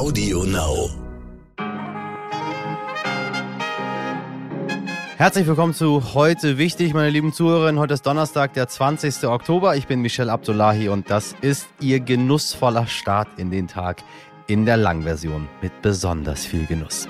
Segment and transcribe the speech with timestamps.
[0.00, 0.88] Audio Now.
[5.18, 7.78] Herzlich willkommen zu Heute Wichtig, meine lieben Zuhörerinnen.
[7.78, 9.24] Heute ist Donnerstag, der 20.
[9.24, 9.76] Oktober.
[9.76, 14.02] Ich bin Michel Abdullahi und das ist Ihr genussvoller Start in den Tag
[14.46, 17.06] in der Langversion mit besonders viel Genuss.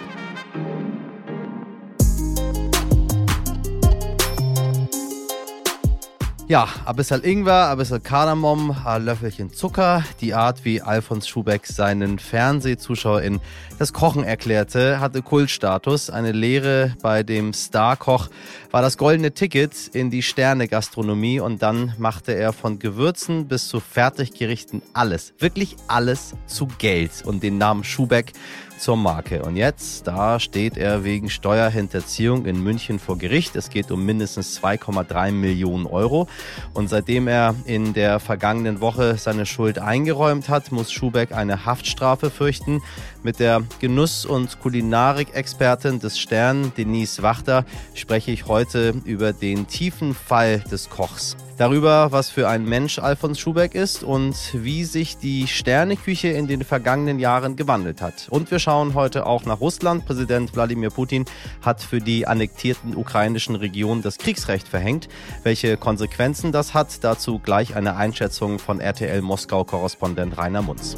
[6.50, 10.02] Ja, ein bisschen Ingwer, ein bisschen Kardamom, ein Löffelchen Zucker.
[10.20, 13.40] Die Art, wie Alfons Schubeck seinen FernsehzuschauerInnen
[13.78, 16.10] das Kochen erklärte, hatte Kultstatus.
[16.10, 18.30] Eine Lehre bei dem Starkoch
[18.72, 23.78] war das goldene Ticket in die Sterne-Gastronomie und dann machte er von Gewürzen bis zu
[23.78, 28.32] Fertiggerichten alles, wirklich alles zu Geld und den Namen Schubeck
[28.80, 29.42] zur Marke.
[29.42, 33.54] Und jetzt, da steht er wegen Steuerhinterziehung in München vor Gericht.
[33.54, 36.28] Es geht um mindestens 2,3 Millionen Euro.
[36.74, 42.30] Und seitdem er in der vergangenen Woche seine Schuld eingeräumt hat, muss Schubeck eine Haftstrafe
[42.30, 42.82] fürchten.
[43.22, 50.14] Mit der Genuss- und Kulinarik-Expertin des Stern, Denise Wachter, spreche ich heute über den tiefen
[50.14, 51.36] Fall des Kochs.
[51.60, 56.64] Darüber, was für ein Mensch Alfons Schubeck ist und wie sich die Sterneküche in den
[56.64, 58.28] vergangenen Jahren gewandelt hat.
[58.30, 60.06] Und wir schauen heute auch nach Russland.
[60.06, 61.26] Präsident Wladimir Putin
[61.60, 65.10] hat für die annektierten ukrainischen Regionen das Kriegsrecht verhängt.
[65.42, 70.96] Welche Konsequenzen das hat, dazu gleich eine Einschätzung von RTL Moskau-Korrespondent Rainer Munz.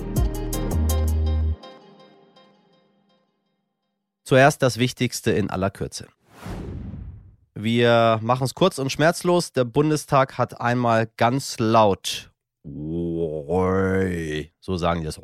[4.22, 6.06] Zuerst das Wichtigste in aller Kürze.
[7.62, 9.52] Wir machen es kurz und schmerzlos.
[9.52, 12.32] Der Bundestag hat einmal ganz laut
[14.62, 15.20] so sagen die das,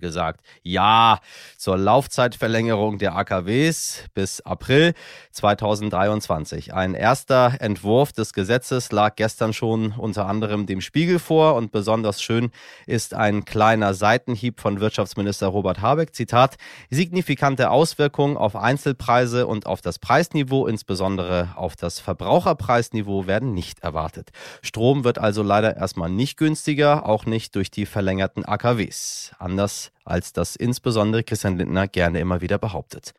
[0.00, 0.40] gesagt.
[0.62, 1.20] Ja,
[1.56, 4.94] zur Laufzeitverlängerung der AKWs bis April
[5.30, 6.74] 2023.
[6.74, 12.20] Ein erster Entwurf des Gesetzes lag gestern schon unter anderem dem Spiegel vor und besonders
[12.20, 12.50] schön
[12.86, 16.12] ist ein kleiner Seitenhieb von Wirtschaftsminister Robert Habeck.
[16.12, 16.56] Zitat,
[16.90, 24.30] signifikante Auswirkungen auf Einzelpreise und auf das Preisniveau, insbesondere auf das Verbraucherpreisniveau, werden nicht erwartet.
[24.60, 29.32] Strom wird also leider erstmal nicht günstiger, auch nicht durch die Verlängerung verlängerten AKWs.
[29.38, 33.12] Anders als das insbesondere Christian Lindner gerne immer wieder behauptet.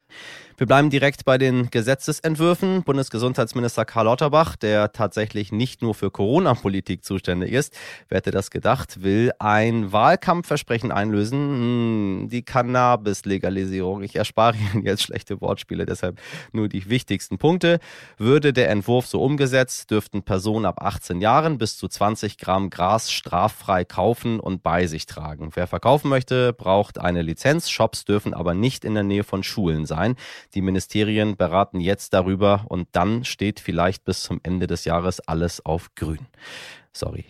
[0.59, 2.83] Wir bleiben direkt bei den Gesetzesentwürfen.
[2.83, 7.73] Bundesgesundheitsminister Karl Lauterbach, der tatsächlich nicht nur für Corona-Politik zuständig ist,
[8.09, 14.03] wer hätte das gedacht, will ein Wahlkampfversprechen einlösen, hm, die Cannabis-Legalisierung.
[14.03, 16.19] Ich erspare Ihnen jetzt schlechte Wortspiele, deshalb
[16.51, 17.79] nur die wichtigsten Punkte.
[18.17, 23.13] Würde der Entwurf so umgesetzt, dürften Personen ab 18 Jahren bis zu 20 Gramm Gras
[23.13, 25.51] straffrei kaufen und bei sich tragen.
[25.53, 27.69] Wer verkaufen möchte, braucht eine Lizenz.
[27.69, 30.17] Shops dürfen aber nicht in der Nähe von Schulen sein.
[30.55, 35.65] Die Ministerien beraten jetzt darüber und dann steht vielleicht bis zum Ende des Jahres alles
[35.65, 36.25] auf grün.
[36.91, 37.25] Sorry.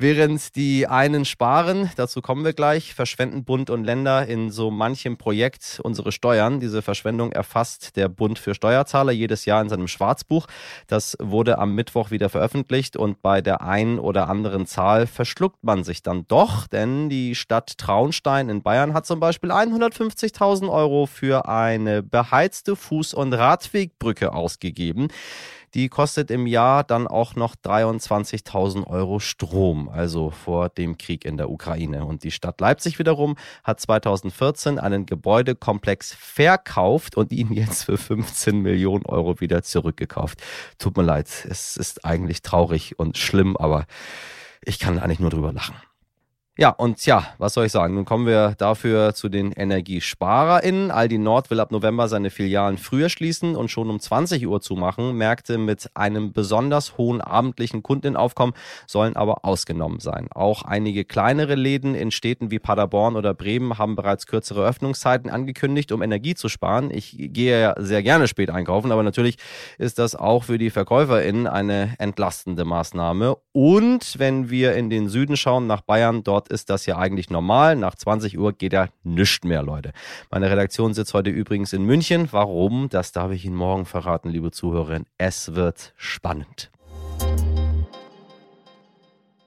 [0.00, 5.16] Während die einen sparen, dazu kommen wir gleich, verschwenden Bund und Länder in so manchem
[5.16, 6.60] Projekt unsere Steuern.
[6.60, 10.46] Diese Verschwendung erfasst der Bund für Steuerzahler jedes Jahr in seinem Schwarzbuch.
[10.86, 15.82] Das wurde am Mittwoch wieder veröffentlicht und bei der einen oder anderen Zahl verschluckt man
[15.82, 21.48] sich dann doch, denn die Stadt Traunstein in Bayern hat zum Beispiel 150.000 Euro für
[21.48, 25.08] eine beheizte Fuß- und Radwegbrücke ausgegeben.
[25.74, 31.36] Die kostet im Jahr dann auch noch 23.000 Euro Strom, also vor dem Krieg in
[31.36, 32.04] der Ukraine.
[32.04, 38.60] Und die Stadt Leipzig wiederum hat 2014 einen Gebäudekomplex verkauft und ihn jetzt für 15
[38.60, 40.42] Millionen Euro wieder zurückgekauft.
[40.78, 43.86] Tut mir leid, es ist eigentlich traurig und schlimm, aber
[44.62, 45.74] ich kann eigentlich nur drüber lachen.
[46.60, 47.94] Ja, und ja, was soll ich sagen?
[47.94, 50.90] Nun kommen wir dafür zu den EnergiesparerInnen.
[50.90, 55.16] Aldi Nord will ab November seine Filialen früher schließen und schon um 20 Uhr zumachen.
[55.16, 58.56] Märkte mit einem besonders hohen abendlichen Kundenaufkommen
[58.88, 60.26] sollen aber ausgenommen sein.
[60.34, 65.92] Auch einige kleinere Läden in Städten wie Paderborn oder Bremen haben bereits kürzere Öffnungszeiten angekündigt,
[65.92, 66.90] um Energie zu sparen.
[66.90, 69.36] Ich gehe ja sehr gerne spät einkaufen, aber natürlich
[69.78, 73.36] ist das auch für die VerkäuferInnen eine entlastende Maßnahme.
[73.52, 77.76] Und wenn wir in den Süden schauen, nach Bayern, dort ist das ja eigentlich normal.
[77.76, 79.92] Nach 20 Uhr geht da nichts mehr, Leute.
[80.30, 82.28] Meine Redaktion sitzt heute übrigens in München.
[82.30, 82.88] Warum?
[82.88, 85.06] Das darf ich Ihnen morgen verraten, liebe Zuhörerinnen.
[85.18, 86.70] Es wird spannend.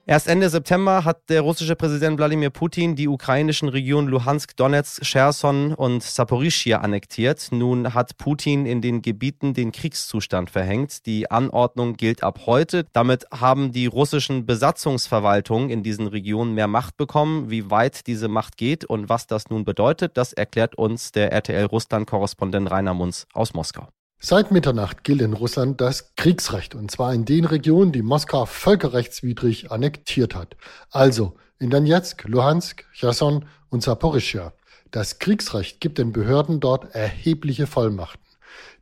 [0.08, 5.76] Erst Ende September hat der russische Präsident Wladimir Putin die ukrainischen Regionen Luhansk, Donetsk, Cherson
[5.76, 7.50] und Saporischia annektiert.
[7.52, 11.06] Nun hat Putin in den Gebieten den Kriegszustand verhängt.
[11.06, 12.88] Die Anordnung gilt ab heute.
[12.94, 17.52] Damit haben die russischen Besatzungsverwaltungen in diesen Regionen mehr Macht bekommen.
[17.52, 22.72] Wie weit diese Macht geht und was das nun bedeutet, das erklärt uns der RTL-Russland-Korrespondent
[22.72, 23.88] Rainer Munz aus Moskau.
[24.24, 29.72] Seit Mitternacht gilt in Russland das Kriegsrecht, und zwar in den Regionen, die Moskau völkerrechtswidrig
[29.72, 30.56] annektiert hat.
[30.92, 34.54] Also in Donetsk, Luhansk, Cherson und Saporischschja.
[34.92, 38.22] Das Kriegsrecht gibt den Behörden dort erhebliche Vollmachten.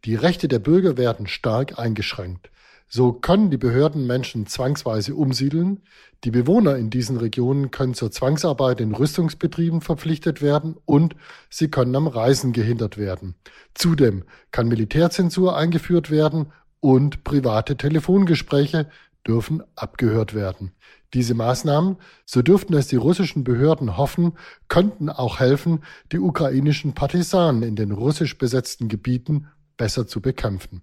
[0.04, 2.50] Die Rechte der Bürger werden stark eingeschränkt.
[2.92, 5.84] So können die Behörden Menschen zwangsweise umsiedeln.
[6.24, 11.16] Die Bewohner in diesen Regionen können zur Zwangsarbeit in Rüstungsbetrieben verpflichtet werden und
[11.52, 13.36] sie können am Reisen gehindert werden.
[13.76, 18.90] Zudem kann Militärzensur eingeführt werden und private Telefongespräche
[19.28, 20.72] dürfen abgehört werden.
[21.14, 24.34] Diese Maßnahmen, so dürften es die russischen Behörden hoffen,
[24.68, 29.48] könnten auch helfen, die ukrainischen Partisanen in den russisch besetzten Gebieten
[29.78, 30.82] besser zu bekämpfen.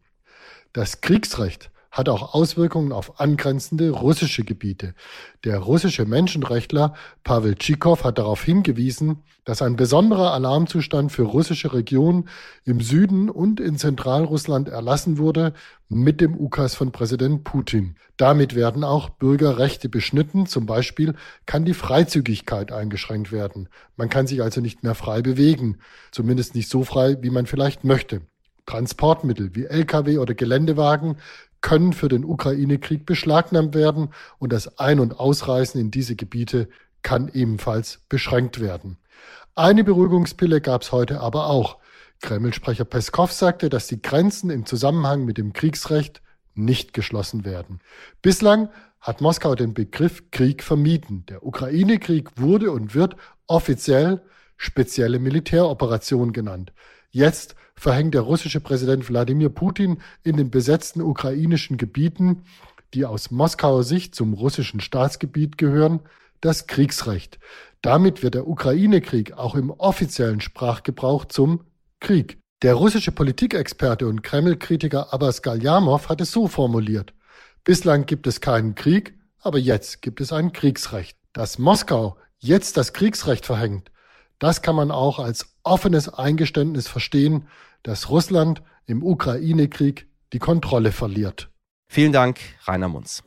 [0.72, 4.94] Das Kriegsrecht hat auch Auswirkungen auf angrenzende russische Gebiete.
[5.44, 6.92] Der russische Menschenrechtler
[7.24, 12.28] Pavel Tschikow hat darauf hingewiesen, dass ein besonderer Alarmzustand für russische Regionen
[12.64, 15.54] im Süden und in Zentralrussland erlassen wurde
[15.88, 17.94] mit dem Ukas von Präsident Putin.
[18.18, 20.46] Damit werden auch Bürgerrechte beschnitten.
[20.46, 21.14] Zum Beispiel
[21.46, 23.68] kann die Freizügigkeit eingeschränkt werden.
[23.96, 25.78] Man kann sich also nicht mehr frei bewegen,
[26.10, 28.20] zumindest nicht so frei, wie man vielleicht möchte.
[28.66, 31.16] Transportmittel wie Lkw oder Geländewagen
[31.60, 36.68] können für den Ukraine-Krieg beschlagnahmt werden und das Ein- und Ausreisen in diese Gebiete
[37.02, 38.98] kann ebenfalls beschränkt werden.
[39.54, 41.78] Eine Beruhigungspille gab es heute aber auch.
[42.20, 46.22] Kreml-Sprecher Peskov sagte, dass die Grenzen im Zusammenhang mit dem Kriegsrecht
[46.54, 47.80] nicht geschlossen werden.
[48.22, 48.70] Bislang
[49.00, 51.24] hat Moskau den Begriff Krieg vermieden.
[51.28, 53.16] Der Ukraine-Krieg wurde und wird
[53.46, 54.22] offiziell
[54.56, 56.72] spezielle Militäroperation genannt.
[57.10, 62.42] Jetzt verhängt der russische Präsident Wladimir Putin in den besetzten ukrainischen Gebieten,
[62.94, 66.00] die aus Moskauer Sicht zum russischen Staatsgebiet gehören,
[66.40, 67.38] das Kriegsrecht.
[67.82, 71.64] Damit wird der Ukraine-Krieg auch im offiziellen Sprachgebrauch zum
[72.00, 72.38] Krieg.
[72.62, 77.12] Der russische Politikexperte und Kreml-Kritiker Abbas Galyamov hat es so formuliert.
[77.64, 81.18] Bislang gibt es keinen Krieg, aber jetzt gibt es ein Kriegsrecht.
[81.32, 83.90] Dass Moskau jetzt das Kriegsrecht verhängt,
[84.38, 87.48] das kann man auch als offenes Eingeständnis verstehen,
[87.82, 91.50] dass Russland im Ukraine-Krieg die Kontrolle verliert.
[91.88, 93.22] Vielen Dank, Rainer Munz.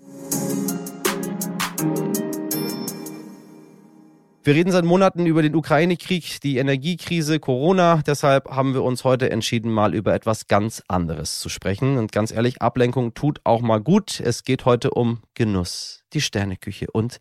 [4.41, 8.01] Wir reden seit Monaten über den Ukraine-Krieg, die Energiekrise, Corona.
[8.07, 11.97] Deshalb haben wir uns heute entschieden, mal über etwas ganz anderes zu sprechen.
[11.97, 14.21] Und ganz ehrlich, Ablenkung tut auch mal gut.
[14.21, 16.87] Es geht heute um Genuss, die Sterneküche.
[16.89, 17.19] Und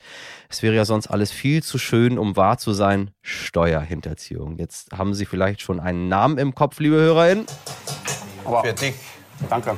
[0.49, 4.57] es wäre ja sonst alles viel zu schön, um wahr zu sein, Steuerhinterziehung.
[4.57, 7.47] Jetzt haben Sie vielleicht schon einen Namen im Kopf, liebe HörerInnen.
[8.45, 8.95] Aber Für dich.
[9.51, 9.77] Danke.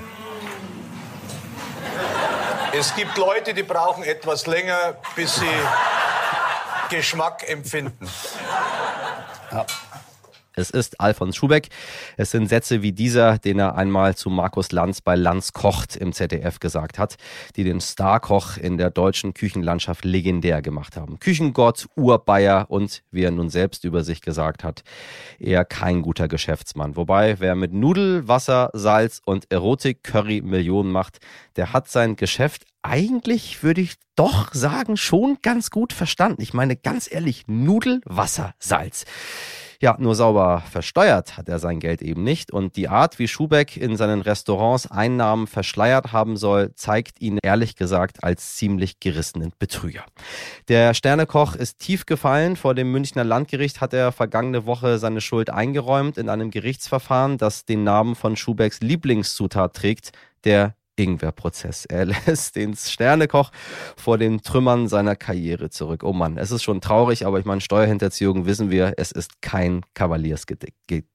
[2.79, 5.47] Es gibt Leute, die brauchen etwas länger, bis sie
[6.91, 8.09] Geschmack empfinden.
[9.53, 9.65] Ja.
[10.61, 11.69] Es ist Alfons Schubeck.
[12.17, 16.13] Es sind Sätze wie dieser, den er einmal zu Markus Lanz bei Lanz kocht im
[16.13, 17.17] ZDF gesagt hat,
[17.57, 21.19] die den Starkoch in der deutschen Küchenlandschaft legendär gemacht haben.
[21.19, 24.83] Küchengott, Urbayer und, wie er nun selbst über sich gesagt hat,
[25.39, 26.97] eher kein guter Geschäftsmann.
[26.97, 31.19] Wobei, wer mit Nudel, Wasser, Salz und Erotik-Curry Millionen macht,
[31.57, 36.43] der hat sein Geschäft eigentlich, würde ich doch sagen, schon ganz gut verstanden.
[36.43, 39.05] Ich meine, ganz ehrlich, Nudel, Wasser, Salz.
[39.83, 42.53] Ja, nur sauber versteuert hat er sein Geld eben nicht.
[42.53, 47.77] Und die Art, wie Schubeck in seinen Restaurants Einnahmen verschleiert haben soll, zeigt ihn ehrlich
[47.77, 50.05] gesagt als ziemlich gerissenen Betrüger.
[50.69, 52.57] Der Sternekoch ist tief gefallen.
[52.57, 57.65] Vor dem Münchner Landgericht hat er vergangene Woche seine Schuld eingeräumt in einem Gerichtsverfahren, das
[57.65, 60.11] den Namen von Schubecks Lieblingszutat trägt,
[60.45, 61.85] der Ingwerprozess.
[61.87, 63.51] Er lässt den Sternekoch
[63.97, 66.03] vor den Trümmern seiner Karriere zurück.
[66.05, 69.83] Oh Mann, es ist schon traurig, aber ich meine, Steuerhinterziehung wissen wir, es ist kein
[69.95, 71.07] Kavaliersgericht.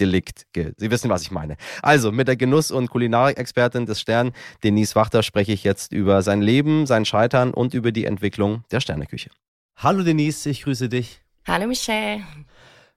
[0.00, 0.46] Delikt.
[0.76, 1.56] Sie wissen, was ich meine.
[1.80, 4.32] Also, mit der Genuss- und Kulinarikexpertin des Stern,
[4.64, 8.80] Denise Wachter, spreche ich jetzt über sein Leben, sein Scheitern und über die Entwicklung der
[8.80, 9.30] Sterneküche.
[9.76, 11.22] Hallo Denise, ich grüße dich.
[11.46, 12.22] Hallo Michelle.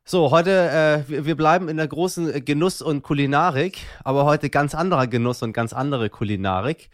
[0.07, 5.07] So, heute, äh, wir bleiben in der großen Genuss- und Kulinarik, aber heute ganz anderer
[5.07, 6.91] Genuss und ganz andere Kulinarik.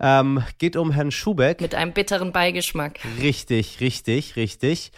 [0.00, 1.60] Ähm, geht um Herrn Schubeck.
[1.60, 3.00] Mit einem bitteren Beigeschmack.
[3.20, 4.92] Richtig, richtig, richtig.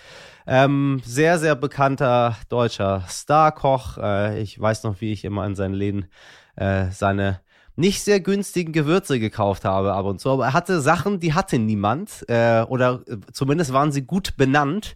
[0.46, 3.99] Ähm, sehr, sehr bekannter deutscher Starkoch.
[3.99, 6.06] Äh, ich weiß noch, wie ich immer in seinen Läden
[6.54, 7.40] äh, seine
[7.75, 10.30] nicht sehr günstigen Gewürze gekauft habe ab und zu.
[10.30, 12.25] Aber er hatte Sachen, die hatte niemand.
[12.28, 14.94] Äh, oder äh, zumindest waren sie gut benannt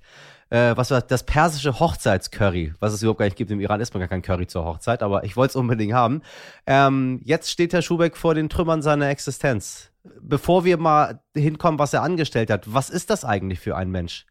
[0.50, 3.50] äh, was war das persische Hochzeitscurry, was es überhaupt gar nicht gibt.
[3.50, 6.22] Im Iran isst man gar kein Curry zur Hochzeit, aber ich wollte es unbedingt haben.
[6.66, 9.90] Ähm, jetzt steht Herr Schubeck vor den Trümmern seiner Existenz.
[10.20, 14.26] Bevor wir mal hinkommen, was er angestellt hat, was ist das eigentlich für ein Mensch?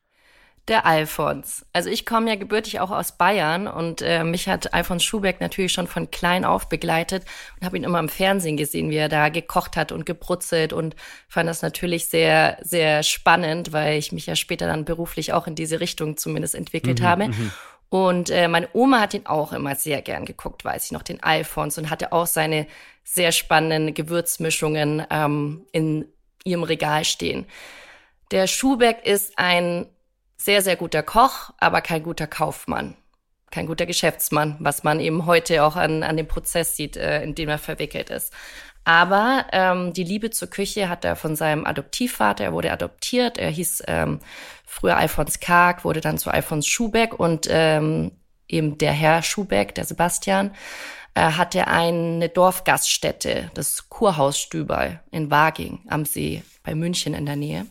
[0.69, 1.65] Der Alfons.
[1.73, 5.73] Also ich komme ja gebürtig auch aus Bayern und äh, mich hat Alfons Schubeck natürlich
[5.73, 7.25] schon von klein auf begleitet
[7.59, 10.95] und habe ihn immer im Fernsehen gesehen, wie er da gekocht hat und gebrutzelt und
[11.27, 15.55] fand das natürlich sehr, sehr spannend, weil ich mich ja später dann beruflich auch in
[15.55, 17.27] diese Richtung zumindest entwickelt mhm, habe.
[17.29, 17.51] Mhm.
[17.89, 21.23] Und äh, meine Oma hat ihn auch immer sehr gern geguckt, weiß ich noch, den
[21.23, 22.67] Alfons und hatte auch seine
[23.03, 26.05] sehr spannenden Gewürzmischungen ähm, in
[26.43, 27.47] ihrem Regal stehen.
[28.29, 29.87] Der Schubeck ist ein
[30.39, 32.95] sehr, sehr guter Koch, aber kein guter Kaufmann,
[33.51, 37.35] kein guter Geschäftsmann, was man eben heute auch an, an dem Prozess sieht, äh, in
[37.35, 38.33] dem er verwickelt ist.
[38.85, 43.49] Aber ähm, die Liebe zur Küche hat er von seinem Adoptivvater, er wurde adoptiert, er
[43.49, 44.19] hieß ähm,
[44.65, 48.11] früher Alfons Karg, wurde dann zu Alfons Schubeck und ähm,
[48.47, 50.51] eben der Herr Schubeck, der Sebastian,
[51.13, 57.35] äh, hatte eine Dorfgaststätte, das Kurhaus Stüberl in Waging am See bei München in der
[57.35, 57.65] Nähe.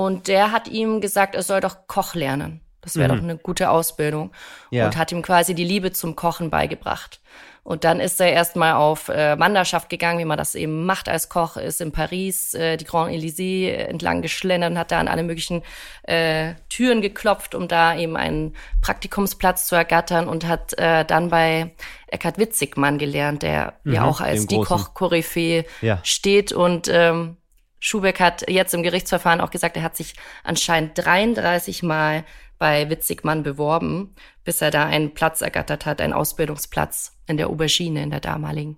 [0.00, 2.62] Und der hat ihm gesagt, er soll doch Koch lernen.
[2.80, 3.16] Das wäre mhm.
[3.18, 4.32] doch eine gute Ausbildung.
[4.70, 4.86] Ja.
[4.86, 7.20] Und hat ihm quasi die Liebe zum Kochen beigebracht.
[7.64, 11.28] Und dann ist er erstmal auf äh, Wanderschaft gegangen, wie man das eben macht als
[11.28, 15.22] Koch, ist in Paris äh, die Grand Élysée entlang geschlendert und hat da an alle
[15.22, 15.62] möglichen
[16.04, 21.74] äh, Türen geklopft, um da eben einen Praktikumsplatz zu ergattern und hat äh, dann bei
[22.06, 26.00] Eckhard Witzigmann gelernt, der mhm, ja auch als die Koch-Koryphäe ja.
[26.02, 27.36] steht und ähm,
[27.80, 32.24] Schubeck hat jetzt im Gerichtsverfahren auch gesagt, er hat sich anscheinend 33 Mal
[32.58, 38.02] bei Witzigmann beworben, bis er da einen Platz ergattert hat, einen Ausbildungsplatz in der Aubergine
[38.02, 38.76] in der damaligen.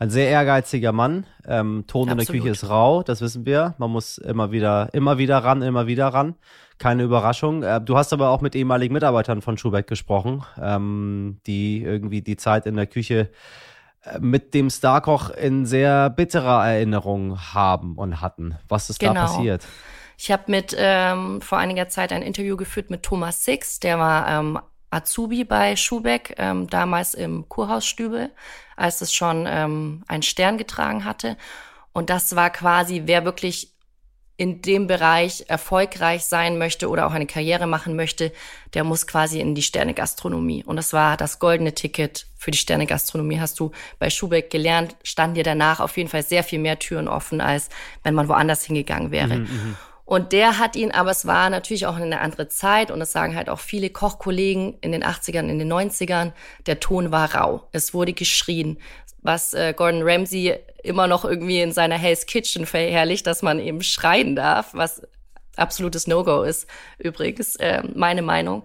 [0.00, 1.26] Ein sehr ehrgeiziger Mann.
[1.46, 2.10] Ähm, Ton Absolut.
[2.10, 3.74] in der Küche ist rau, das wissen wir.
[3.78, 6.36] Man muss immer wieder, immer wieder ran, immer wieder ran.
[6.78, 7.64] Keine Überraschung.
[7.64, 12.36] Äh, du hast aber auch mit ehemaligen Mitarbeitern von Schubeck gesprochen, ähm, die irgendwie die
[12.36, 13.28] Zeit in der Küche
[14.20, 18.56] mit dem Starkoch in sehr bitterer Erinnerung haben und hatten.
[18.68, 19.14] Was ist genau.
[19.14, 19.66] da passiert?
[20.16, 24.28] Ich habe mit ähm, vor einiger Zeit ein Interview geführt mit Thomas Six, der war
[24.28, 24.58] ähm,
[24.90, 28.30] Azubi bei Schubeck, ähm, damals im Kurhausstübel,
[28.76, 31.36] als es schon ähm, einen Stern getragen hatte.
[31.92, 33.74] Und das war quasi, wer wirklich
[34.38, 38.32] in dem Bereich erfolgreich sein möchte oder auch eine Karriere machen möchte,
[38.72, 40.62] der muss quasi in die Sterne-Gastronomie.
[40.64, 43.40] Und das war das goldene Ticket für die Sterne-Gastronomie.
[43.40, 47.08] Hast du bei Schubeck gelernt, standen dir danach auf jeden Fall sehr viel mehr Türen
[47.08, 47.68] offen, als
[48.04, 49.38] wenn man woanders hingegangen wäre.
[49.38, 49.76] Mhm, mhm.
[50.08, 53.36] Und der hat ihn, aber es war natürlich auch eine andere Zeit und das sagen
[53.36, 56.32] halt auch viele Kochkollegen in den 80ern, in den 90ern,
[56.66, 57.68] der Ton war rau.
[57.72, 58.78] Es wurde geschrien
[59.20, 63.82] was äh, Gordon Ramsay immer noch irgendwie in seiner Hell's Kitchen verherrlicht, dass man eben
[63.82, 65.02] schreien darf, was
[65.56, 66.66] absolutes No-Go ist,
[66.98, 68.64] übrigens, äh, meine Meinung,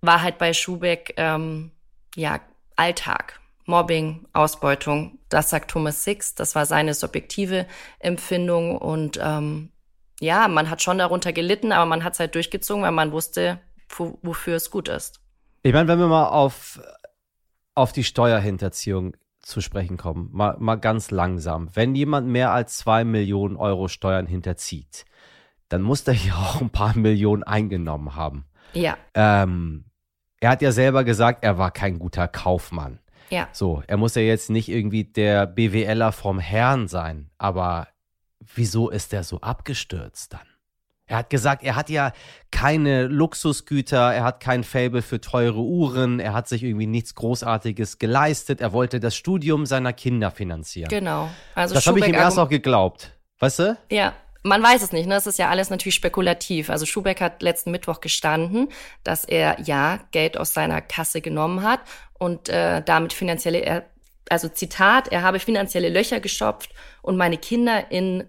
[0.00, 1.70] war halt bei Schubeck, ähm,
[2.16, 2.40] ja,
[2.76, 3.40] Alltag.
[3.66, 7.66] Mobbing, Ausbeutung, das sagt Thomas Six, das war seine subjektive
[7.98, 9.70] Empfindung und ähm,
[10.24, 13.60] ja, man hat schon darunter gelitten, aber man hat es halt durchgezogen, weil man wusste,
[14.22, 15.20] wofür es gut ist.
[15.62, 16.80] Ich meine, wenn wir mal auf,
[17.74, 20.30] auf die Steuerhinterziehung zu sprechen kommen.
[20.32, 21.68] Mal, mal ganz langsam.
[21.74, 25.04] Wenn jemand mehr als zwei Millionen Euro Steuern hinterzieht,
[25.68, 28.46] dann muss der ja auch ein paar Millionen eingenommen haben.
[28.72, 28.96] Ja.
[29.14, 29.84] Ähm,
[30.40, 33.00] er hat ja selber gesagt, er war kein guter Kaufmann.
[33.30, 33.48] Ja.
[33.52, 37.88] So, er muss ja jetzt nicht irgendwie der BWLer vom Herrn sein, aber
[38.54, 40.46] wieso ist er so abgestürzt dann?
[41.06, 42.12] Er hat gesagt, er hat ja
[42.50, 47.98] keine Luxusgüter, er hat kein Fable für teure Uhren, er hat sich irgendwie nichts Großartiges
[47.98, 50.88] geleistet, er wollte das Studium seiner Kinder finanzieren.
[50.88, 51.28] Genau.
[51.54, 53.12] Also das habe ich ihm erst auch geglaubt.
[53.38, 53.76] Weißt du?
[53.90, 55.16] Ja, man weiß es nicht, ne?
[55.16, 56.70] Es ist ja alles natürlich spekulativ.
[56.70, 58.68] Also Schubeck hat letzten Mittwoch gestanden,
[59.02, 61.80] dass er ja Geld aus seiner Kasse genommen hat
[62.14, 63.84] und äh, damit finanzielle, er,
[64.28, 66.70] also Zitat, er habe finanzielle Löcher gestopft
[67.02, 68.24] und meine Kinder in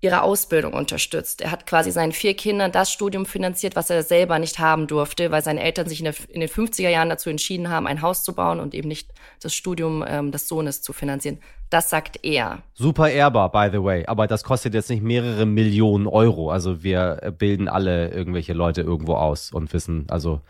[0.00, 1.40] ihre Ausbildung unterstützt.
[1.40, 5.30] Er hat quasi seinen vier Kindern das Studium finanziert, was er selber nicht haben durfte,
[5.30, 8.22] weil seine Eltern sich in, der, in den 50er Jahren dazu entschieden haben, ein Haus
[8.22, 11.38] zu bauen und eben nicht das Studium ähm, des Sohnes zu finanzieren.
[11.70, 12.62] Das sagt er.
[12.74, 14.04] Super ehrbar, by the way.
[14.06, 16.50] Aber das kostet jetzt nicht mehrere Millionen Euro.
[16.50, 20.42] Also wir bilden alle irgendwelche Leute irgendwo aus und wissen, also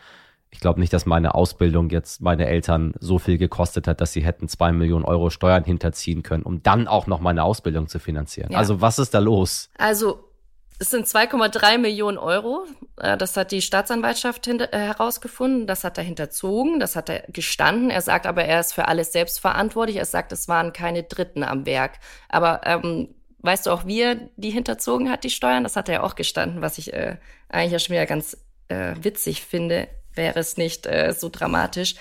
[0.57, 4.25] ich glaube nicht, dass meine Ausbildung jetzt meine Eltern so viel gekostet hat, dass sie
[4.25, 8.53] hätten zwei Millionen Euro Steuern hinterziehen können, um dann auch noch meine Ausbildung zu finanzieren.
[8.53, 8.59] Ja.
[8.59, 9.69] Also was ist da los?
[9.77, 10.31] Also
[10.79, 12.65] es sind 2,3 Millionen Euro.
[12.97, 15.67] Äh, das hat die Staatsanwaltschaft äh, herausgefunden.
[15.67, 16.81] Das hat er hinterzogen.
[16.81, 17.91] Das hat er gestanden.
[17.91, 19.97] Er sagt aber, er ist für alles selbst verantwortlich.
[19.97, 21.99] Er sagt, es waren keine Dritten am Werk.
[22.31, 25.65] Aber ähm, weißt du auch, wie er die hinterzogen hat, die Steuern?
[25.65, 27.19] Das hat er auch gestanden, was ich äh,
[27.51, 31.95] eigentlich ja schon wieder ganz äh, witzig finde wäre es nicht äh, so dramatisch.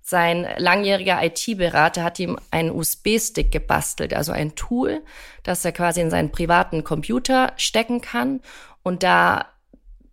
[0.00, 5.02] Sein langjähriger IT-Berater hat ihm einen USB-Stick gebastelt, also ein Tool,
[5.44, 8.40] das er quasi in seinen privaten Computer stecken kann
[8.82, 9.46] und da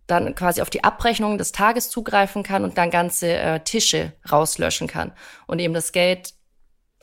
[0.06, 4.88] dann quasi auf die Abrechnung des Tages zugreifen kann und dann ganze äh, Tische rauslöschen
[4.88, 5.12] kann
[5.46, 6.34] und eben das Geld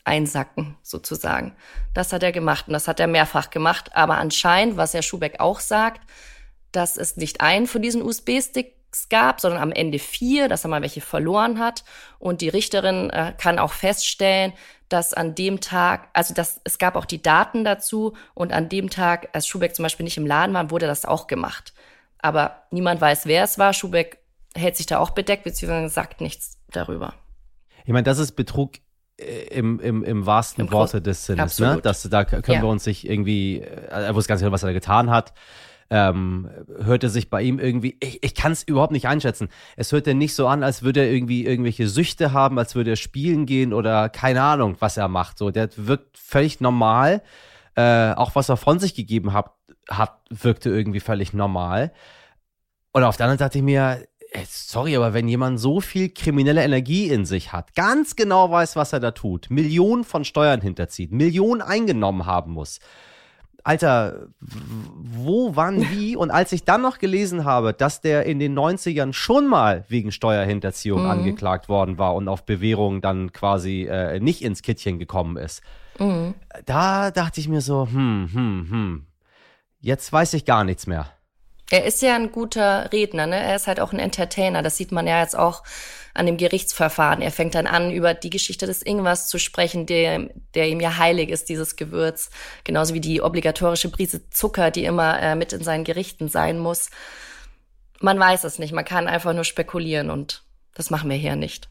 [0.03, 1.55] einsacken, sozusagen.
[1.93, 3.95] Das hat er gemacht und das hat er mehrfach gemacht.
[3.95, 6.01] Aber anscheinend, was Herr Schubeck auch sagt,
[6.71, 8.01] dass es nicht einen von diesen
[8.87, 11.83] USB-Sticks gab, sondern am Ende vier, dass er mal welche verloren hat.
[12.19, 14.53] Und die Richterin äh, kann auch feststellen,
[14.89, 18.89] dass an dem Tag, also dass es gab auch die Daten dazu und an dem
[18.89, 21.73] Tag, als Schubeck zum Beispiel nicht im Laden war, wurde das auch gemacht.
[22.19, 23.73] Aber niemand weiß, wer es war.
[23.73, 24.19] Schubeck
[24.55, 27.13] hält sich da auch bedeckt, beziehungsweise sagt nichts darüber.
[27.85, 28.75] Ich meine, das ist Betrug
[29.17, 31.59] äh, im, im, im wahrsten Im Worte des Sinnes.
[31.59, 31.79] Ne?
[31.83, 32.61] Das, da können ja.
[32.61, 35.33] wir uns nicht irgendwie, äh, er wusste ganz genau, was er da getan hat.
[35.89, 39.47] Ähm, hörte sich bei ihm irgendwie, ich, ich kann es überhaupt nicht einschätzen.
[39.77, 42.95] Es hörte nicht so an, als würde er irgendwie irgendwelche Süchte haben, als würde er
[42.97, 45.37] spielen gehen oder keine Ahnung, was er macht.
[45.37, 47.21] So, der wirkt völlig normal.
[47.75, 49.51] Äh, auch was er von sich gegeben hat,
[49.89, 51.93] hat, wirkte irgendwie völlig normal.
[52.91, 54.01] Und auf der anderen dachte ich mir,
[54.45, 58.93] sorry, aber wenn jemand so viel kriminelle Energie in sich hat, ganz genau weiß, was
[58.93, 62.79] er da tut, Millionen von Steuern hinterzieht, Millionen eingenommen haben muss.
[63.67, 66.15] Alter, wo, wann, wie?
[66.15, 70.13] Und als ich dann noch gelesen habe, dass der in den 90ern schon mal wegen
[70.13, 71.09] Steuerhinterziehung mhm.
[71.09, 75.61] angeklagt worden war und auf Bewährung dann quasi äh, nicht ins Kittchen gekommen ist,
[75.99, 76.33] mhm.
[76.65, 79.05] da dachte ich mir so, hm, hm, hm,
[79.81, 81.07] jetzt weiß ich gar nichts mehr.
[81.69, 83.35] Er ist ja ein guter Redner, ne?
[83.37, 84.61] Er ist halt auch ein Entertainer.
[84.61, 85.63] Das sieht man ja jetzt auch
[86.13, 87.21] an dem Gerichtsverfahren.
[87.21, 90.97] Er fängt dann an, über die Geschichte des Ingwers zu sprechen, der, der ihm ja
[90.97, 92.29] heilig ist, dieses Gewürz.
[92.63, 96.89] Genauso wie die obligatorische Prise Zucker, die immer äh, mit in seinen Gerichten sein muss.
[97.99, 98.73] Man weiß es nicht.
[98.73, 100.43] Man kann einfach nur spekulieren und
[100.73, 101.69] das machen wir hier nicht.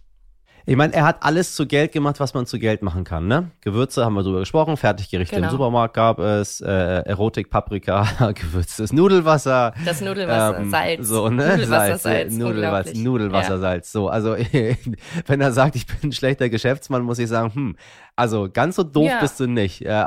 [0.68, 3.52] Ich meine, er hat alles zu Geld gemacht, was man zu Geld machen kann, ne?
[3.60, 5.46] Gewürze haben wir drüber gesprochen, Fertiggerichte genau.
[5.46, 8.04] im Supermarkt gab es, äh, Erotik, Paprika,
[8.34, 9.74] gewürztes Nudelwasser.
[9.84, 11.06] Das Nudelwasser, ähm, Salz.
[11.06, 11.50] So, ne?
[11.50, 13.58] Nudelwasser, Salz, Salz Nudelwasser, Nudelwasser, ja.
[13.60, 13.92] Salz.
[13.92, 14.34] So, also
[15.26, 17.76] wenn er sagt, ich bin ein schlechter Geschäftsmann, muss ich sagen, hm,
[18.16, 19.20] also ganz so doof ja.
[19.20, 19.82] bist du nicht.
[19.82, 20.04] Äh,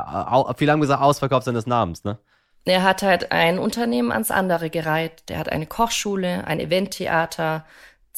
[0.58, 2.18] wie lange gesagt, Ausverkauf seines Namens, ne?
[2.66, 5.30] Er hat halt ein Unternehmen ans andere gereiht.
[5.30, 7.64] Der hat eine Kochschule, ein Eventtheater,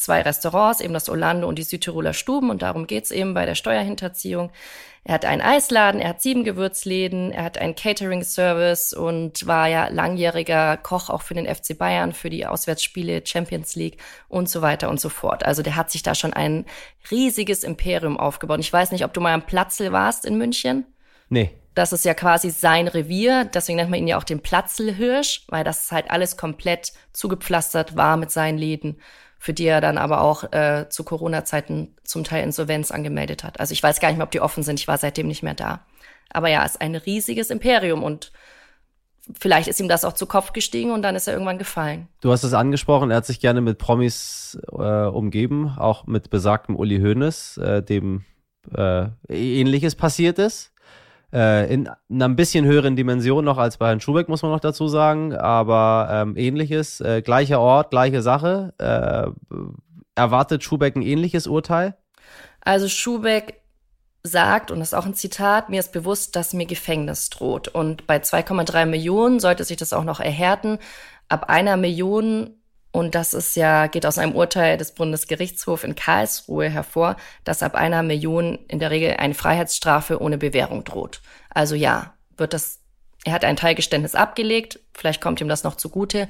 [0.03, 3.55] zwei Restaurants, eben das Orlando und die Südtiroler Stuben und darum geht's eben bei der
[3.55, 4.51] Steuerhinterziehung.
[5.05, 9.89] Er hat einen Eisladen, er hat sieben Gewürzläden, er hat einen Catering-Service und war ja
[9.89, 13.97] langjähriger Koch auch für den FC Bayern, für die Auswärtsspiele, Champions League
[14.29, 15.45] und so weiter und so fort.
[15.45, 16.65] Also der hat sich da schon ein
[17.11, 18.61] riesiges Imperium aufgebaut.
[18.61, 20.85] Ich weiß nicht, ob du mal am Platzl warst in München.
[21.27, 21.51] Nee.
[21.75, 25.63] Das ist ja quasi sein Revier, deswegen nennt man ihn ja auch den Platzlhirsch, weil
[25.63, 28.97] das halt alles komplett zugepflastert war mit seinen Läden
[29.43, 33.59] für die er dann aber auch äh, zu Corona-Zeiten zum Teil Insolvenz angemeldet hat.
[33.59, 34.79] Also ich weiß gar nicht mehr, ob die offen sind.
[34.79, 35.85] Ich war seitdem nicht mehr da.
[36.29, 38.31] Aber ja, ist ein riesiges Imperium und
[39.37, 42.07] vielleicht ist ihm das auch zu Kopf gestiegen und dann ist er irgendwann gefallen.
[42.21, 46.77] Du hast es angesprochen, er hat sich gerne mit Promis äh, umgeben, auch mit besagtem
[46.77, 48.23] Uli Hoeneß, äh, dem
[48.73, 50.72] äh, ähnliches passiert ist.
[51.33, 54.59] Äh, in einer ein bisschen höheren Dimension noch als bei Herrn Schubeck, muss man noch
[54.59, 58.73] dazu sagen, aber ähm, ähnliches, äh, gleicher Ort, gleiche Sache.
[58.77, 59.55] Äh,
[60.15, 61.97] erwartet Schubeck ein ähnliches Urteil?
[62.61, 63.61] Also Schubeck
[64.21, 67.67] sagt, und das ist auch ein Zitat, mir ist bewusst, dass mir Gefängnis droht.
[67.67, 70.77] Und bei 2,3 Millionen sollte sich das auch noch erhärten.
[71.29, 72.51] Ab einer Million
[72.93, 77.73] und das ist ja, geht aus einem Urteil des Bundesgerichtshofs in Karlsruhe hervor, dass ab
[77.73, 81.21] einer Million in der Regel eine Freiheitsstrafe ohne Bewährung droht.
[81.49, 82.81] Also ja, wird das,
[83.25, 86.29] er hat ein Teilgeständnis abgelegt, vielleicht kommt ihm das noch zugute,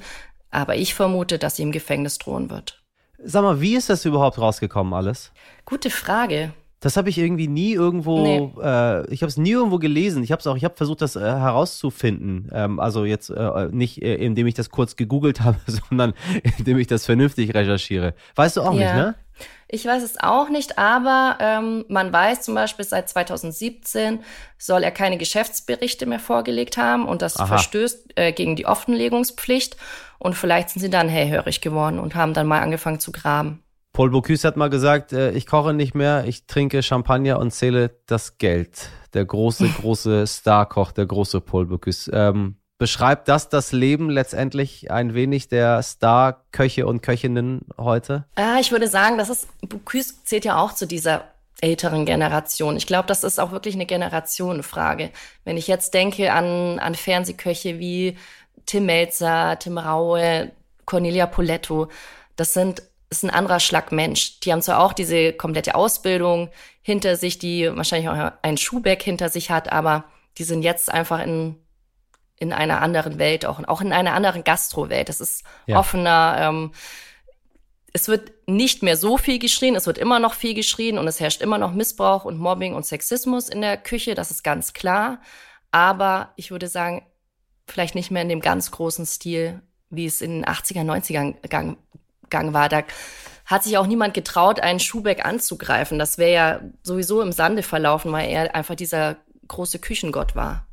[0.50, 2.82] aber ich vermute, dass ihm Gefängnis drohen wird.
[3.18, 5.32] Sag mal, wie ist das überhaupt rausgekommen alles?
[5.66, 6.54] Gute Frage.
[6.84, 8.52] Das habe ich irgendwie nie irgendwo, nee.
[8.62, 10.22] äh, ich habe es nie irgendwo gelesen.
[10.22, 12.50] Ich habe es auch, ich habe versucht, das äh, herauszufinden.
[12.52, 16.12] Ähm, also jetzt äh, nicht, äh, indem ich das kurz gegoogelt habe, sondern
[16.58, 18.12] indem ich das vernünftig recherchiere.
[18.34, 18.80] Weißt du auch ja.
[18.80, 19.14] nicht, ne?
[19.66, 24.18] Ich weiß es auch nicht, aber ähm, man weiß zum Beispiel, seit 2017
[24.58, 27.46] soll er keine Geschäftsberichte mehr vorgelegt haben und das Aha.
[27.46, 29.78] verstößt äh, gegen die Offenlegungspflicht.
[30.18, 33.63] Und vielleicht sind sie dann hellhörig geworden und haben dann mal angefangen zu graben.
[33.94, 37.96] Paul Bocuse hat mal gesagt, äh, ich koche nicht mehr, ich trinke Champagner und zähle
[38.06, 38.88] das Geld.
[39.14, 42.10] Der große, große Starkoch, der große Paul Bocuse.
[42.12, 48.24] Ähm, beschreibt das das Leben letztendlich ein wenig der Star-Köche und Köchinnen heute?
[48.34, 51.26] Ah, ich würde sagen, das ist, Bocuse zählt ja auch zu dieser
[51.60, 52.76] älteren Generation.
[52.76, 55.10] Ich glaube, das ist auch wirklich eine Generationenfrage.
[55.44, 58.16] Wenn ich jetzt denke an, an Fernsehköche wie
[58.66, 60.50] Tim Melzer, Tim Raue,
[60.84, 61.86] Cornelia Poletto,
[62.34, 62.82] das sind
[63.18, 64.40] ist ein anderer Schlag Mensch.
[64.40, 66.50] Die haben zwar auch diese komplette Ausbildung
[66.82, 70.04] hinter sich, die wahrscheinlich auch ein Schuhbeck hinter sich hat, aber
[70.38, 71.56] die sind jetzt einfach in,
[72.36, 75.08] in einer anderen Welt auch, auch in einer anderen Gastrowelt.
[75.08, 75.78] Das ist ja.
[75.78, 76.36] offener.
[76.40, 76.72] Ähm,
[77.92, 81.20] es wird nicht mehr so viel geschrien, es wird immer noch viel geschrien und es
[81.20, 85.20] herrscht immer noch Missbrauch und Mobbing und Sexismus in der Küche, das ist ganz klar.
[85.70, 87.06] Aber ich würde sagen,
[87.66, 91.36] vielleicht nicht mehr in dem ganz großen Stil, wie es in den 80er, 90er
[92.34, 92.68] gang, gang war.
[92.68, 92.82] Da
[93.46, 95.98] hat sich auch niemand getraut, einen Schuhbeck anzugreifen.
[95.98, 99.16] Das wäre ja sowieso im Sande verlaufen, weil er einfach dieser
[99.48, 100.66] große Küchengott war.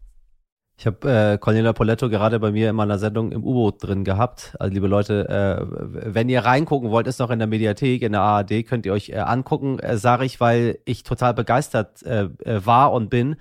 [0.78, 4.56] Ich habe äh, Cornelia Poletto gerade bei mir in meiner Sendung im U-Boot drin gehabt.
[4.58, 8.22] Also liebe Leute, äh, wenn ihr reingucken wollt, ist noch in der Mediathek, in der
[8.22, 12.94] ARD, könnt ihr euch äh, angucken, äh, sage ich, weil ich total begeistert äh, war
[12.94, 13.36] und bin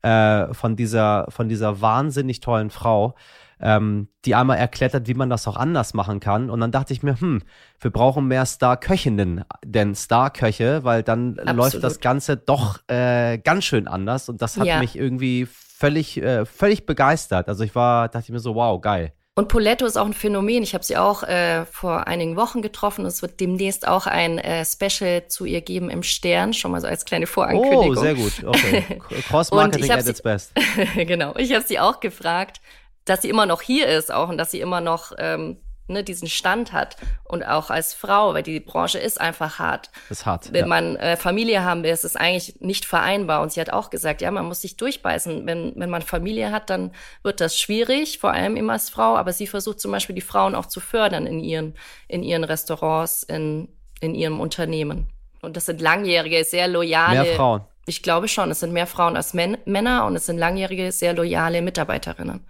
[0.00, 3.14] äh, von dieser von dieser wahnsinnig tollen Frau
[3.60, 6.50] ähm, die einmal erklärt hat, wie man das auch anders machen kann.
[6.50, 7.42] Und dann dachte ich mir, hm,
[7.80, 11.56] wir brauchen mehr Star-Köchinnen, denn Star-Köche, weil dann Absolut.
[11.56, 14.28] läuft das Ganze doch äh, ganz schön anders.
[14.28, 14.78] Und das hat ja.
[14.78, 17.48] mich irgendwie völlig, äh, völlig begeistert.
[17.48, 19.12] Also ich war, dachte ich mir so, wow, geil.
[19.38, 20.62] Und Poletto ist auch ein Phänomen.
[20.62, 23.04] Ich habe sie auch äh, vor einigen Wochen getroffen.
[23.04, 26.86] Es wird demnächst auch ein äh, Special zu ihr geben im Stern, schon mal so
[26.86, 27.90] als kleine Vorankündigung.
[27.90, 28.32] Oh, sehr gut.
[28.42, 28.98] Okay.
[29.28, 30.52] Cross-Marketing at its best.
[30.94, 31.36] genau.
[31.36, 32.62] Ich habe sie auch gefragt,
[33.06, 35.56] dass sie immer noch hier ist auch und dass sie immer noch ähm,
[35.88, 39.90] ne, diesen Stand hat und auch als Frau, weil die Branche ist einfach hart.
[40.10, 40.52] Ist hart.
[40.52, 40.66] Wenn ja.
[40.66, 43.42] man äh, Familie haben will, ist es eigentlich nicht vereinbar.
[43.42, 45.46] Und sie hat auch gesagt, ja, man muss sich durchbeißen.
[45.46, 46.92] Wenn, wenn man Familie hat, dann
[47.22, 49.16] wird das schwierig, vor allem immer als Frau.
[49.16, 51.74] Aber sie versucht zum Beispiel die Frauen auch zu fördern in ihren,
[52.08, 53.68] in ihren Restaurants, in,
[54.00, 55.08] in ihrem Unternehmen.
[55.42, 57.22] Und das sind langjährige, sehr loyale.
[57.22, 57.62] Mehr Frauen.
[57.88, 61.14] Ich glaube schon, es sind mehr Frauen als Men Männer und es sind langjährige, sehr
[61.14, 62.44] loyale Mitarbeiterinnen.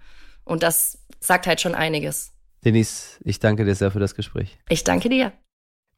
[0.47, 2.31] Und das sagt halt schon einiges.
[2.63, 4.57] Denise, ich danke dir sehr für das Gespräch.
[4.69, 5.31] Ich danke dir.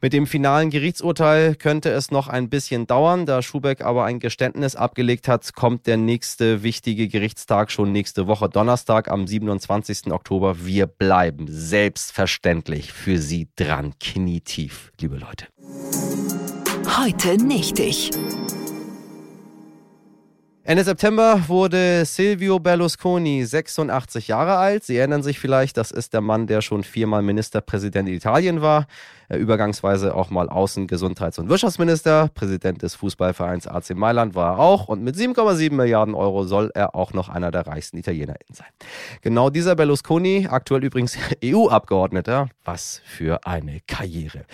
[0.01, 3.25] Mit dem finalen Gerichtsurteil könnte es noch ein bisschen dauern.
[3.25, 8.47] Da Schubeck aber ein Geständnis abgelegt hat, kommt der nächste wichtige Gerichtstag schon nächste Woche
[8.47, 10.09] Donnerstag am 27.
[10.12, 10.65] Oktober.
[10.65, 15.47] Wir bleiben selbstverständlich für Sie dran, knietief, liebe Leute.
[16.97, 18.12] Heute nicht ich.
[20.69, 24.84] Ende September wurde Silvio Berlusconi 86 Jahre alt.
[24.84, 28.86] Sie erinnern sich vielleicht, das ist der Mann, der schon viermal Ministerpräsident in Italien war.
[29.29, 32.29] Äh, übergangsweise auch mal Außen-, Gesundheits- und Wirtschaftsminister.
[32.36, 36.93] Präsident des Fußballvereins AC Mailand war er auch und mit 7,7 Milliarden Euro soll er
[36.93, 38.67] auch noch einer der reichsten ItalienerInnen sein.
[39.21, 44.45] Genau dieser Berlusconi, aktuell übrigens EU-Abgeordneter, was für eine Karriere,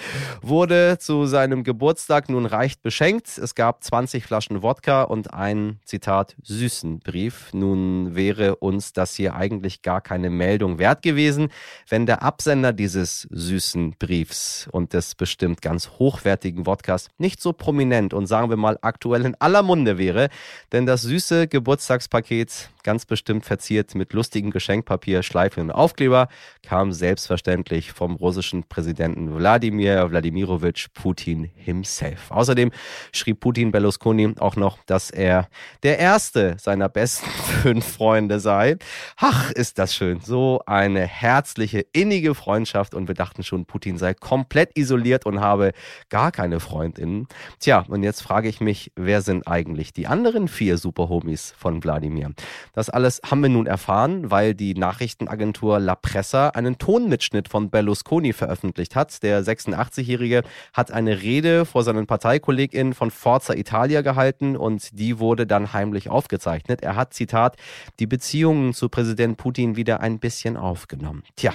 [0.41, 3.37] wurde zu seinem Geburtstag nun reich beschenkt.
[3.37, 6.04] Es gab 20 Flaschen Wodka und einen, Zitat,
[6.43, 7.49] süßen Brief.
[7.53, 11.49] Nun wäre uns das hier eigentlich gar keine Meldung wert gewesen,
[11.89, 18.13] wenn der Absender dieses süßen Briefs und des bestimmt ganz hochwertigen Wodkas nicht so prominent
[18.13, 20.29] und sagen wir mal aktuell in aller Munde wäre,
[20.71, 26.27] denn das süße Geburtstagspaket ganz bestimmt verziert mit lustigem Geschenkpapier, Schleifen und Aufkleber,
[26.61, 32.29] kam selbstverständlich vom russischen Präsidenten Wladimir Wladimirovich Putin himself.
[32.29, 32.71] Außerdem
[33.11, 35.49] schrieb Putin Berlusconi auch noch, dass er
[35.85, 37.29] der erste seiner besten
[37.61, 38.77] fünf Freunde sei.
[39.17, 40.19] Ach, ist das schön.
[40.19, 45.73] So eine herzliche, innige Freundschaft und wir dachten schon, Putin sei komplett isoliert und habe
[46.09, 47.27] gar keine Freundinnen.
[47.59, 52.31] Tja, und jetzt frage ich mich, wer sind eigentlich die anderen vier Superhomies von Wladimir?
[52.73, 58.33] Das alles haben wir nun erfahren, weil die Nachrichtenagentur La Pressa einen Tonmitschnitt von Berlusconi
[58.33, 59.21] veröffentlicht hat.
[59.21, 60.41] Der 86-Jährige
[60.73, 66.09] hat eine Rede vor seinen ParteikollegInnen von Forza Italia gehalten und die wurde dann heimlich
[66.09, 66.81] aufgezeichnet.
[66.81, 67.57] Er hat, Zitat,
[67.99, 71.21] die Beziehungen zu Präsident Putin wieder ein bisschen aufgenommen.
[71.35, 71.53] Tja,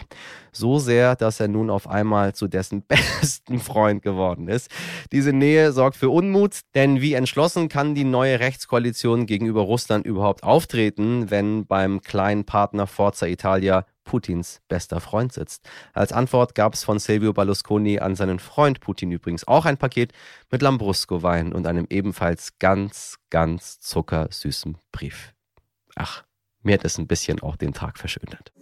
[0.53, 4.71] so sehr, dass er nun auf einmal zu dessen besten Freund geworden ist.
[5.11, 10.45] Diese Nähe sorgt für Unmut, denn wie entschlossen kann die neue Rechtskoalition gegenüber Russland überhaupt
[10.45, 11.31] auftreten?
[11.31, 15.71] wenn beim kleinen Partner Forza Italia Putins bester Freund sitzt.
[15.93, 20.13] Als Antwort gab es von Silvio Berlusconi an seinen Freund Putin übrigens auch ein Paket
[20.51, 25.33] mit Lambrusco-Wein und einem ebenfalls ganz, ganz zuckersüßen Brief.
[25.95, 26.25] Ach,
[26.65, 28.53] mir hat es ein bisschen auch den Tag verschönert.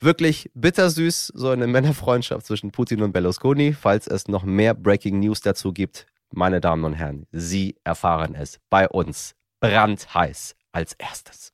[0.00, 3.74] Wirklich bittersüß, so eine Männerfreundschaft zwischen Putin und Berlusconi.
[3.74, 8.58] Falls es noch mehr Breaking News dazu gibt, meine Damen und Herren, Sie erfahren es
[8.70, 11.52] bei uns brandheiß als erstes.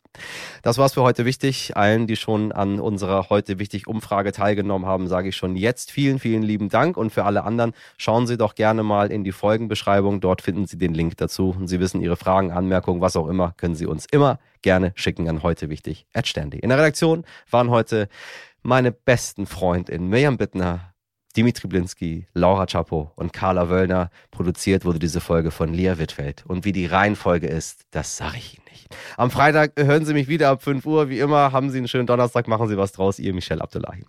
[0.63, 1.77] Das war's für heute wichtig.
[1.77, 6.19] Allen, die schon an unserer heute wichtig Umfrage teilgenommen haben, sage ich schon jetzt vielen,
[6.19, 6.97] vielen lieben Dank.
[6.97, 10.21] Und für alle anderen, schauen Sie doch gerne mal in die Folgenbeschreibung.
[10.21, 11.55] Dort finden Sie den Link dazu.
[11.59, 15.29] Und Sie wissen, Ihre Fragen, Anmerkungen, was auch immer, können Sie uns immer gerne schicken
[15.29, 18.09] an heute wichtig In der Redaktion waren heute
[18.63, 20.92] meine besten Freundinnen Mirjam Bittner,
[21.37, 24.11] Dimitri Blinski, Laura Chapo und Carla Wöllner.
[24.31, 26.45] Produziert wurde diese Folge von Lia Wittfeld.
[26.47, 28.97] Und wie die Reihenfolge ist, das sage ich Ihnen nicht.
[29.17, 31.09] Am Freitag hören Sie mich wieder ab 5 Uhr.
[31.09, 33.19] Wie immer, haben Sie einen schönen Donnerstag, machen Sie was draus.
[33.19, 34.05] Ihr Michel Abdullahi.